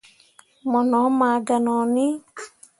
[0.69, 2.05] Mo no maa ganoni.